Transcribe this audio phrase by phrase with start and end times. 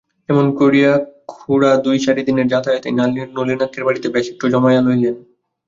[0.29, 0.91] এমনি করিয়া
[1.31, 2.93] খুড়া দুই-চারি দিনের যাতায়াতেই
[3.37, 5.15] নলিনাক্ষের বাড়িতে বেশ একটু জমাইয়া লইলেন।